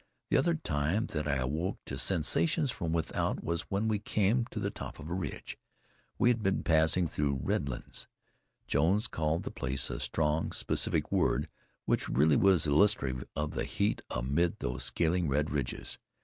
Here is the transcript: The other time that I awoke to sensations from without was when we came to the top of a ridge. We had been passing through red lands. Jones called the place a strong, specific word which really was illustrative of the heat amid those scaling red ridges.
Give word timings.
The 0.31 0.37
other 0.37 0.55
time 0.55 1.05
that 1.13 1.27
I 1.27 1.35
awoke 1.35 1.77
to 1.85 1.95
sensations 1.95 2.71
from 2.71 2.91
without 2.91 3.43
was 3.43 3.69
when 3.69 3.87
we 3.87 3.99
came 3.99 4.45
to 4.45 4.59
the 4.59 4.71
top 4.71 4.97
of 4.97 5.07
a 5.07 5.13
ridge. 5.13 5.59
We 6.17 6.29
had 6.29 6.41
been 6.41 6.63
passing 6.63 7.07
through 7.07 7.39
red 7.43 7.69
lands. 7.69 8.07
Jones 8.65 9.05
called 9.05 9.43
the 9.43 9.51
place 9.51 9.91
a 9.91 9.99
strong, 9.99 10.53
specific 10.53 11.11
word 11.11 11.49
which 11.85 12.09
really 12.09 12.35
was 12.35 12.65
illustrative 12.65 13.25
of 13.35 13.51
the 13.51 13.65
heat 13.65 14.01
amid 14.09 14.57
those 14.57 14.85
scaling 14.85 15.27
red 15.27 15.51
ridges. 15.51 15.99